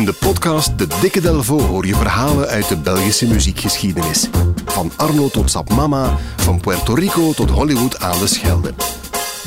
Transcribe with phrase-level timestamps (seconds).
[0.00, 4.28] In de podcast De Dikke Delvo hoor je verhalen uit de Belgische muziekgeschiedenis.
[4.64, 8.74] Van Arno tot Sap Mama, van Puerto Rico tot Hollywood aan de Schelde.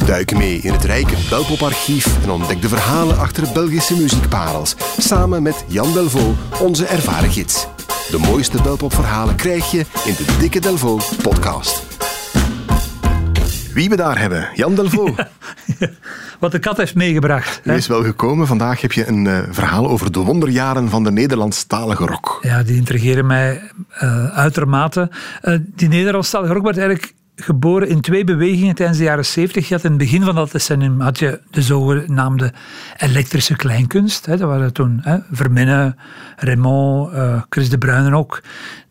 [0.06, 4.76] Duik mee in het rijke Belpoparchief en ontdek de verhalen achter Belgische muziekparels.
[4.98, 7.68] Samen met Jan Delvo, onze ervaren gids.
[8.10, 11.84] De mooiste Belpopverhalen krijg je in de Dikke Delvo podcast.
[13.74, 15.16] Wie we daar hebben, Jan Delvo.
[16.40, 17.62] Wat de kat heeft meegebracht.
[17.64, 18.48] U is wel gekomen.
[18.48, 22.40] Vandaag heb je een uh, verhaal over de wonderjaren van de Nederlandstalige rock.
[22.42, 23.62] Ja, die intrigeren mij
[24.04, 25.10] uh, uitermate.
[25.42, 29.68] Uh, die Nederlandstalige rock werd eigenlijk geboren in twee bewegingen tijdens de jaren 70.
[29.68, 32.54] Je had in het begin van dat decennium had je de zogenaamde
[32.98, 34.26] elektrische kleinkunst.
[34.26, 34.38] Hè.
[34.38, 35.98] Dat waren toen hè, Verminnen,
[36.36, 38.42] Raymond, uh, Chris de Bruyne ook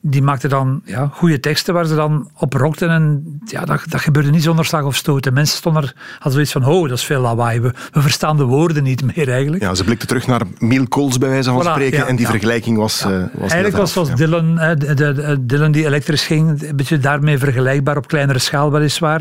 [0.05, 2.89] die maakte dan ja, goede teksten waar ze dan op rockten.
[2.89, 5.33] En ja, dat, dat gebeurde niet zonder slag of stoten.
[5.33, 7.61] Mensen stonden er, hadden zoiets van, oh, dat is veel lawaai.
[7.61, 9.63] We, we verstaan de woorden niet meer eigenlijk.
[9.63, 12.07] Ja, ze blikten terug naar Miel Kools bij wijze van spreken.
[12.07, 16.27] en die vergelijking was, uh, was Eigenlijk was zoals Dylan, de, de, Dylan die elektrisch
[16.27, 19.21] ging, een beetje daarmee vergelijkbaar, op kleinere schaal weliswaar.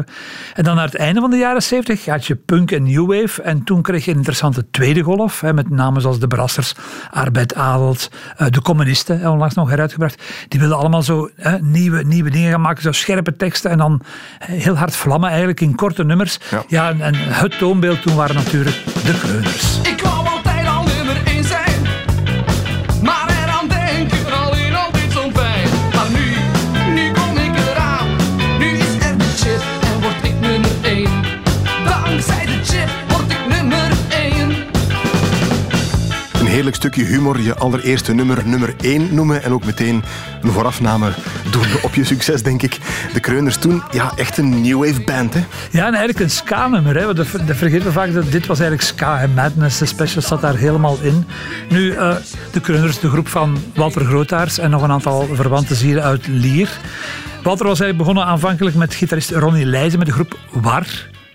[0.53, 3.41] En dan naar het einde van de jaren zeventig had je punk en new wave.
[3.41, 6.75] En toen kreeg je een interessante tweede golf, hè, met namen zoals de Brassers,
[7.11, 8.09] Arbeid Adelt,
[8.41, 10.23] uh, de communisten, onlangs nog heruitgebracht.
[10.47, 14.01] Die wilden allemaal zo hè, nieuwe, nieuwe dingen gaan maken, zo scherpe teksten en dan
[14.39, 16.39] heel hard vlammen eigenlijk in korte nummers.
[16.49, 19.79] Ja, ja en, en, het toonbeeld toen waren natuurlijk de kreuners.
[36.69, 37.41] Stukje humor.
[37.41, 40.03] Je allereerste nummer nummer 1 noemen en ook meteen
[40.41, 41.11] een voorafname
[41.51, 42.77] doen op je succes, denk ik.
[43.13, 45.39] De Kreuners toen, ja, echt een new wave band, hè?
[45.71, 47.13] Ja, en eigenlijk een ska-nummer, hè.
[47.13, 49.19] Dat vergeten we vaak, dat dit was eigenlijk ska.
[49.19, 51.25] En Madness, de special, zat daar helemaal in.
[51.69, 52.15] Nu, uh,
[52.51, 56.69] de Kreuners, de groep van Walter Grootaars en nog een aantal verwante zieren uit Lier.
[57.43, 60.85] Walter was eigenlijk begonnen aanvankelijk met gitarist Ronnie Leijzen met de groep War.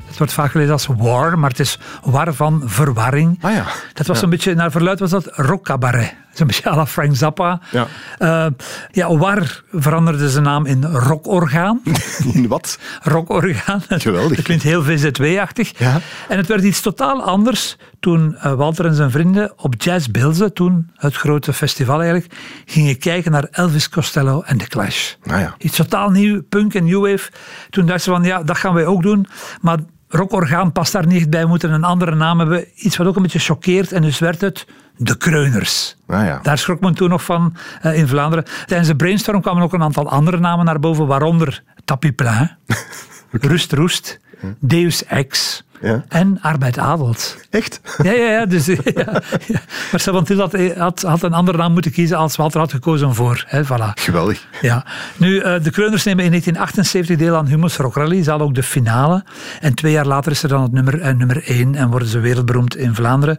[0.06, 3.38] Het wordt vaak gelezen als war, maar het is war van verwarring.
[3.40, 3.64] Ah ja.
[3.92, 4.24] Dat was ja.
[4.24, 6.14] een beetje, naar verluid was dat rock cabaret.
[6.36, 7.60] Zo'n beetje à la Frank Zappa.
[7.70, 7.86] Ja.
[8.18, 8.46] Uh,
[8.90, 11.80] ja, war veranderde zijn naam in rockorgaan.
[12.32, 12.78] In wat?
[13.02, 13.82] Rockorgaan.
[13.88, 14.36] Geweldig.
[14.36, 15.78] Dat klinkt heel VZW-achtig.
[15.78, 16.00] Ja.
[16.28, 20.52] En het werd iets totaal anders toen uh, Walter en zijn vrienden op Jazz Bilze,
[20.52, 22.34] toen het grote festival eigenlijk,
[22.64, 25.14] gingen kijken naar Elvis Costello en The Clash.
[25.26, 25.54] Ah ja.
[25.58, 27.30] Iets totaal nieuw, punk en new wave.
[27.70, 29.26] Toen dachten ze van, ja, dat gaan wij ook doen.
[29.60, 29.78] Maar
[30.08, 32.64] rockorgaan past daar niet bij, we moeten een andere naam hebben.
[32.74, 33.92] Iets wat ook een beetje choqueert.
[33.92, 35.96] En dus werd het de Kreuners.
[36.06, 36.38] Ah ja.
[36.42, 38.44] Daar schrok men toen nog van uh, in Vlaanderen.
[38.66, 42.56] Tijdens de brainstorm kwamen ook een aantal andere namen naar boven, waaronder Tapis Plein,
[43.30, 44.20] Rust Roest,
[44.58, 45.64] Deus Ex.
[45.80, 46.04] Ja.
[46.08, 47.36] En Arbeid Adelt.
[47.50, 47.80] Echt?
[48.02, 48.46] Ja, ja, ja.
[48.46, 49.60] Dus, ja, ja.
[49.90, 53.44] Maar Sabantil had, had, had, een andere naam moeten kiezen als Walter had gekozen voor.
[53.46, 53.92] Hè, voilà.
[53.94, 54.46] Geweldig.
[54.60, 54.84] Ja.
[55.16, 58.22] Nu, uh, de Kreuners nemen in 1978 deel aan Humus Rock Rally.
[58.22, 59.24] Ze hadden ook de finale.
[59.60, 62.18] En twee jaar later is er dan het nummer, uh, nummer één en worden ze
[62.18, 63.38] wereldberoemd in Vlaanderen.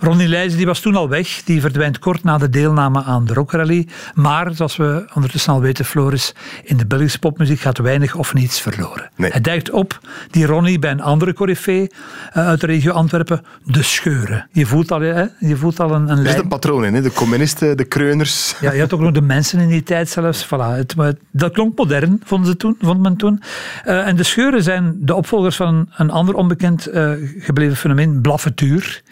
[0.00, 1.42] Ronnie Leijzen die was toen al weg.
[1.44, 3.88] Die verdwijnt kort na de deelname aan de Rock Rally.
[4.14, 6.34] Maar, zoals we ondertussen al weten, Floris,
[6.64, 9.10] in de Belgische popmuziek gaat weinig of niets verloren.
[9.16, 9.30] Nee.
[9.30, 10.00] Hij duikt op,
[10.30, 11.88] die Ronnie, bij een andere coryfee uh,
[12.32, 14.48] uit de regio Antwerpen, de scheuren.
[14.52, 15.24] Je voelt al, hè?
[15.38, 17.02] Je voelt al een, een Er zit een patroon in, hè?
[17.02, 18.54] de communisten, de kreuners.
[18.60, 20.46] Ja, je had ook nog de mensen in die tijd zelfs.
[20.46, 20.76] Voilà.
[20.76, 20.94] Het,
[21.30, 23.42] dat klonk modern, vonden ze toen, vond men toen.
[23.86, 28.20] Uh, en de scheuren zijn de opvolgers van een, een ander onbekend uh, gebleven fenomeen,
[28.20, 29.02] blaffetuur.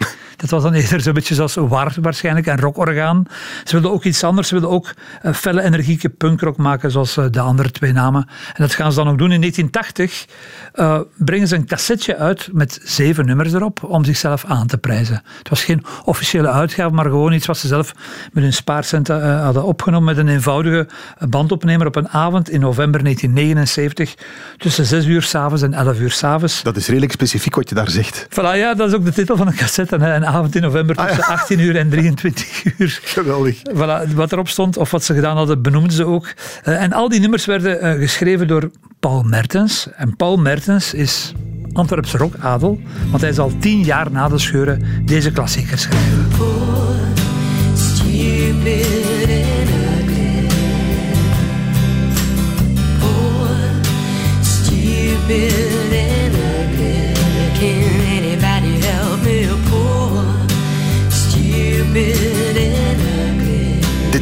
[0.41, 3.25] Dat was dan eerder zo'n beetje zoals war waarschijnlijk en rockorgaan.
[3.65, 4.49] Ze wilden ook iets anders.
[4.49, 4.95] Ze wilden ook
[5.35, 8.29] felle, energieke punkrock maken, zoals uh, de andere twee namen.
[8.47, 9.33] En dat gaan ze dan ook doen.
[9.33, 10.27] In 1980
[10.75, 15.23] uh, brengen ze een cassetje uit met zeven nummers erop om zichzelf aan te prijzen.
[15.39, 17.95] Het was geen officiële uitgave, maar gewoon iets wat ze zelf
[18.33, 20.89] met hun spaarcenten uh, hadden opgenomen met een eenvoudige
[21.29, 24.15] bandopnemer op een avond in november 1979
[24.57, 26.63] tussen 6 uur s'avonds en 11 uur s'avonds.
[26.63, 28.27] Dat is redelijk specifiek wat je daar zegt.
[28.31, 29.97] Voilà, ja, dat is ook de titel van een cassette.
[29.97, 30.15] Hè.
[30.15, 31.35] Een avond in november tussen ah, ja.
[31.35, 33.01] 18 uur en 23 uur.
[33.03, 33.63] Geweldig.
[33.75, 36.35] Voilà, wat erop stond of wat ze gedaan hadden, benoemden ze ook.
[36.65, 39.89] Uh, en al die nummers werden uh, geschreven door Paul Mertens.
[39.97, 41.33] En Paul Mertens is
[41.73, 42.81] Antwerpse rockadel,
[43.11, 46.29] want hij is al tien jaar na de scheuren deze klassieker schrijven.
[46.39, 46.97] Poor,
[47.75, 48.87] stupid
[49.23, 50.47] and ugly.
[52.99, 53.49] Poor,
[54.41, 55.53] stupid
[55.93, 57.13] and ugly.
[57.59, 58.60] Can anybody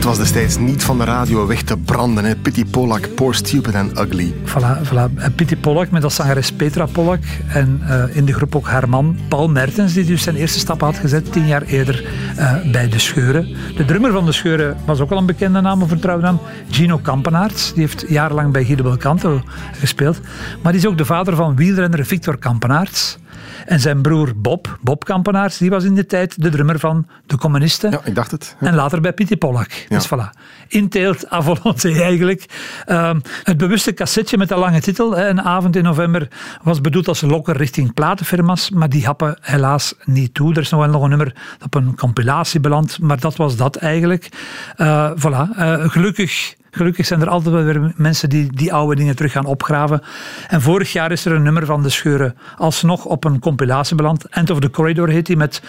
[0.08, 2.24] was destijds niet van de radio weg te branden.
[2.24, 2.36] Hè.
[2.36, 4.34] Pity Polak, Poor Stupid and Ugly.
[4.44, 5.14] Voilà, voilà.
[5.16, 7.22] En Pity Pollack met als zangeres Petra Pollack.
[7.48, 10.80] En eh, in de groep ook haar man Paul Mertens, die dus zijn eerste stap
[10.80, 12.04] had gezet tien jaar eerder
[12.36, 13.48] eh, bij De Scheuren.
[13.76, 16.40] De drummer van De Scheuren was ook al een bekende naam, een vertrouwde naam.
[16.70, 17.72] Gino Kampenaerts.
[17.72, 19.42] Die heeft jarenlang bij Guido Belcanto
[19.78, 20.20] gespeeld.
[20.62, 23.18] Maar die is ook de vader van wielrenner Victor Kampenaerts.
[23.66, 27.36] En zijn broer Bob, Bob Kampenaerts, die was in de tijd de drummer van De
[27.36, 27.90] Communisten.
[27.90, 28.56] Ja, ik dacht het.
[28.60, 29.86] En later bij Pity Pollack.
[29.88, 30.38] Dus voilà.
[30.68, 32.44] Inteelt à volonté eigenlijk.
[32.84, 36.28] Ehm, het bewuste cassetje met de lange titel, een avond in november,
[36.62, 40.52] was bedoeld als lokker richting platenfirma's, maar die happen helaas niet toe.
[40.52, 43.56] Er is nog wel nog een nummer dat op een compilatie belandt, maar dat was
[43.56, 44.28] dat eigenlijk.
[44.76, 45.56] Eh, voilà.
[45.56, 49.44] Eh, gelukkig Gelukkig zijn er altijd wel weer mensen die die oude dingen terug gaan
[49.44, 50.02] opgraven.
[50.48, 54.24] En vorig jaar is er een nummer van De Scheuren alsnog op een compilatie beland.
[54.24, 55.62] End of the Corridor heet die met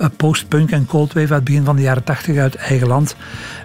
[0.00, 3.16] eh, post-punk en coldwave uit het begin van de jaren 80 uit eigen land.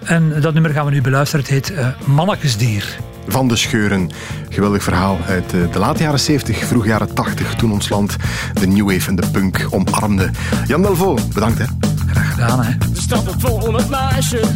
[0.04, 1.44] En dat nummer gaan we nu beluisteren.
[1.44, 2.98] Het heet uh, Mannekesdier.
[3.28, 4.10] Van de Scheuren.
[4.48, 8.16] Geweldig verhaal uit eh, de late jaren 70, vroeg jaren 80, toen ons land
[8.60, 10.30] de new wave en de punk omarmde.
[10.66, 11.64] Jan Delvaux, bedankt hè.
[12.10, 12.78] Graag gedaan hè.
[12.78, 14.48] De stad vol met meisjes,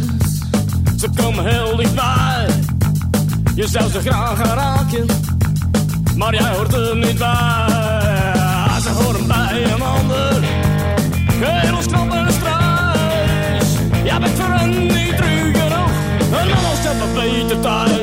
[1.01, 2.45] ze komen heel dichtbij.
[3.55, 5.05] Je zou ze graag gaan raken,
[6.15, 8.79] maar jij hoort er niet bij.
[8.81, 10.43] Ze horen bij een ander,
[11.39, 13.69] heel knap en struis.
[14.03, 15.91] Jij bent voor hen niet terug genoeg,
[16.41, 18.00] een man als het beter thuis.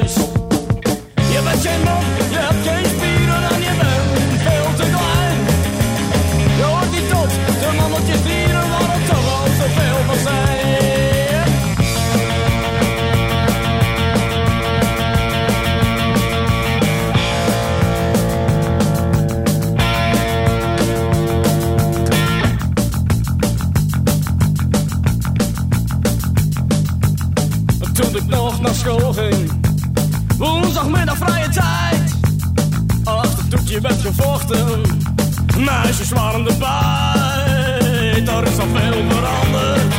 [35.59, 38.23] Meisjes waren erbij.
[38.27, 39.95] Er is al veel veranderd,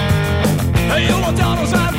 [0.74, 1.99] heel wat jaren zijn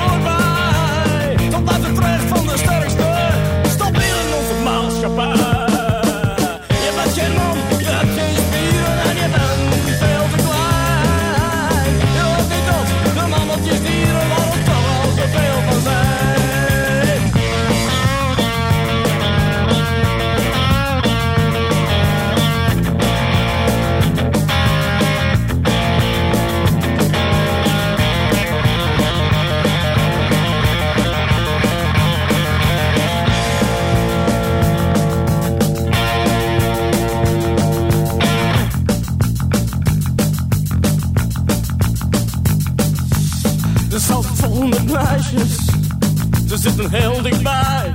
[43.90, 45.56] De stad vol met meisjes,
[46.48, 47.92] ze zitten heel dichtbij.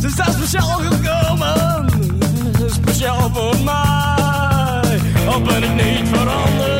[0.00, 1.86] Ze zijn speciaal gekomen,
[2.66, 5.00] speciaal voor mij.
[5.28, 6.79] Al ben ik niet veranderd,